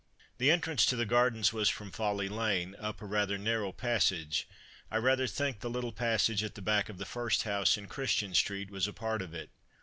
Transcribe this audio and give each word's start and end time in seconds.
The 0.39 0.49
entrance 0.49 0.87
to 0.87 0.95
the 0.95 1.05
Gardens 1.05 1.53
was 1.53 1.69
from 1.69 1.91
Folly 1.91 2.27
lane, 2.27 2.75
up 2.79 3.03
a 3.03 3.05
rather 3.05 3.37
narrow 3.37 3.71
passage. 3.71 4.47
I 4.89 4.97
rather 4.97 5.27
think 5.27 5.59
the 5.59 5.69
little 5.69 5.91
passage 5.93 6.43
at 6.43 6.55
the 6.55 6.61
back 6.63 6.89
of 6.89 6.97
the 6.97 7.05
first 7.05 7.43
house 7.43 7.77
in 7.77 7.85
Christian 7.85 8.33
street 8.33 8.71
was 8.71 8.87
a 8.87 8.93
part 8.93 9.21
of 9.21 9.35
it. 9.35 9.51